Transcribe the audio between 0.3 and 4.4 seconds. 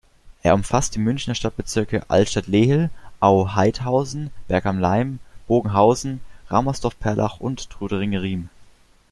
Er umfasst die Münchner Stadtbezirke Altstadt-Lehel, Au-Haidhausen,